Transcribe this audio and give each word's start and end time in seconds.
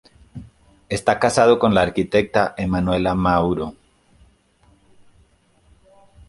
Está 0.89 1.19
casado 1.19 1.59
con 1.59 1.75
la 1.75 1.83
arquitecta 1.83 2.55
Emanuela 2.57 3.13
Mauro. 3.13 3.75